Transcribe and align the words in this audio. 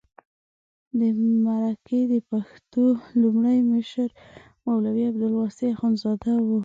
د 0.99 1.01
مرکه 1.45 1.99
د 2.11 2.15
پښتو 2.29 2.83
لومړی 3.21 3.59
مشر 3.71 4.09
مولوي 4.65 5.03
عبدالواسع 5.11 5.67
اخندزاده 5.75 6.33
و. 6.45 6.47